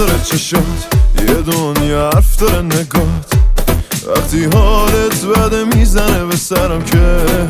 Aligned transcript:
داره 0.00 0.20
چشات 0.24 0.62
یه 1.28 1.34
دنیا 1.34 2.10
حرف 2.14 2.36
داره 2.36 2.62
نگات 2.62 3.30
وقتی 4.06 4.44
حالت 4.44 5.24
بده 5.24 5.64
می‌زنه 5.64 6.24
به 6.24 6.36
سرم 6.36 6.82
که 6.84 6.96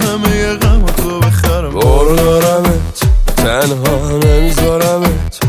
همه 0.06 0.36
یه 0.36 0.54
غم 0.54 0.86
تو 0.86 1.20
بخرم. 1.20 1.70
برو 1.70 2.16
دارمت 2.16 3.00
تنها 3.36 4.18
نمیذارمت. 4.24 5.40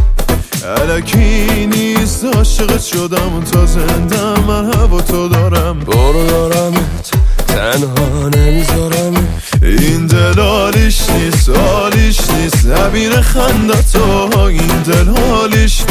علکی 0.79 1.65
نیست 1.65 2.25
عاشقت 2.25 2.81
شدم 2.81 3.33
اون 3.33 3.43
تا 3.43 3.65
زنده 3.65 4.39
من 4.47 4.73
هوا 4.73 5.01
تو 5.01 5.27
دارم. 5.27 5.79
برو 5.79 6.27
دارمت 6.27 7.11
تنها 7.47 8.29
نمیذارمت. 8.29 9.23
این 9.61 10.07
دل 10.07 10.41
حالیش 10.41 11.09
نیست 11.09 11.49
حالیش 11.49 12.19
نیست. 12.29 12.65
نبینه 12.65 13.21
خنده 13.21 13.81
تو 13.93 14.37
این 14.39 14.81
دل 14.87 15.07
حالیش 15.09 15.81
نیست 15.81 15.90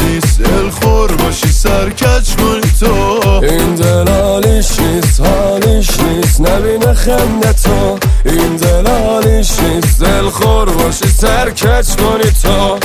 سرکچ 1.61 2.35
کنی 2.35 2.71
تو. 2.79 3.19
این 3.43 3.75
دل 3.75 4.11
حالیش 4.11 4.79
نیست 4.79 5.21
حالیش 5.21 5.99
نیست. 5.99 6.41
نبینه 6.41 6.93
خنده 6.93 7.53
تو. 7.53 7.99
این 8.25 8.55
دل 8.55 8.87
حالیش 8.87 9.59
نیست. 9.59 10.03
دل 10.03 10.29
خور 10.29 10.69
باشی 10.69 11.07
سرکچ 11.07 11.95
کنی 11.95 12.31
تو. 12.43 12.79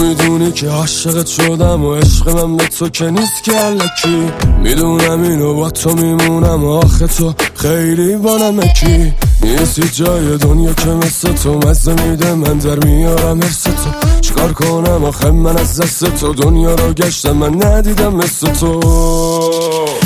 می‌دونی 0.00 0.52
که 0.52 0.68
عاشقت 0.68 1.26
شدم 1.26 1.84
و 1.84 1.94
عشق 1.94 2.28
من 2.28 2.56
به 2.56 2.66
تو 2.66 2.88
که 2.88 3.10
نیست 3.10 3.44
که 3.44 3.52
علکی 3.52 4.28
می‌دونم 4.62 5.22
اینو 5.22 5.54
با 5.54 5.70
تو 5.70 5.94
میمونم 5.94 6.64
آخه 6.64 7.06
تو 7.06 7.34
خیلی 7.54 8.16
با 8.16 8.36
نمکی. 8.36 9.12
نیستی 9.42 9.88
جای 9.88 10.36
دنیا 10.38 10.72
که 10.72 10.88
مثل 10.88 11.32
تو 11.32 11.58
مزه 11.58 11.92
میده 11.92 12.34
من 12.34 12.58
در 12.58 12.84
میارم 12.86 13.40
حرس 13.40 13.62
تو. 13.62 13.90
چیکار 14.20 14.52
کنم 14.52 15.04
آخه 15.04 15.30
من 15.30 15.56
از 15.56 15.80
دست 15.80 16.04
تو 16.04 16.34
دنیا 16.34 16.74
رو 16.74 16.92
گشتم 16.92 17.32
من 17.32 17.64
ندیدم 17.64 18.14
مثل 18.14 18.52
تو. 18.52 18.80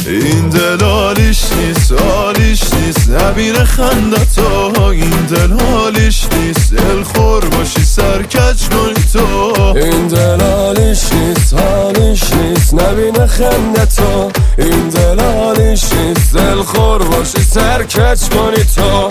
این 0.06 0.48
دل 0.48 0.84
حالیش 0.84 1.42
نیست 1.52 1.92
حالیش 1.92 2.62
نیست. 2.74 3.10
نبینه 3.10 3.64
خنده 3.64 4.26
تو 4.36 4.82
این 4.82 5.26
دل 5.30 5.52
حالیش 5.52 6.26
نیست. 6.36 6.74
دل 6.74 7.02
خور 7.02 7.44
باشی 7.44 7.84
سرکچ 7.84 8.68
کنی 8.68 9.04
تو. 9.12 9.53
این 9.66 10.06
دل 10.08 10.40
حالیش 10.40 11.12
نیست 11.12 11.54
حالیش 11.54 12.32
نیست. 12.32 12.74
نبینه 12.74 13.26
خنده 13.26 13.86
تو. 13.86 14.30
این 14.58 14.88
دل 14.88 15.20
حالیش 15.20 15.92
نیست. 15.92 16.36
دل 16.36 16.62
خور 16.62 17.02
باشی 17.02 17.42
سرکچ 17.42 18.28
کنی 18.28 18.64
تو. 18.76 19.10